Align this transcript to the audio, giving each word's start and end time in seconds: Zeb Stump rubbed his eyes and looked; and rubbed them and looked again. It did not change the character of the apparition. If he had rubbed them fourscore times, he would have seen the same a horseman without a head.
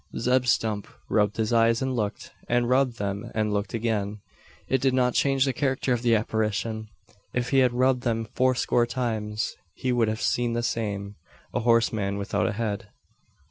Zeb 0.17 0.47
Stump 0.47 0.87
rubbed 1.11 1.37
his 1.37 1.53
eyes 1.53 1.79
and 1.79 1.95
looked; 1.95 2.31
and 2.49 2.67
rubbed 2.67 2.97
them 2.97 3.29
and 3.35 3.53
looked 3.53 3.75
again. 3.75 4.19
It 4.67 4.81
did 4.81 4.95
not 4.95 5.13
change 5.13 5.45
the 5.45 5.53
character 5.53 5.93
of 5.93 6.01
the 6.01 6.15
apparition. 6.15 6.89
If 7.35 7.51
he 7.51 7.59
had 7.59 7.71
rubbed 7.71 8.01
them 8.01 8.25
fourscore 8.33 8.87
times, 8.87 9.55
he 9.75 9.91
would 9.91 10.07
have 10.07 10.19
seen 10.19 10.53
the 10.53 10.63
same 10.63 11.17
a 11.53 11.59
horseman 11.59 12.17
without 12.17 12.47
a 12.47 12.53
head. 12.53 12.87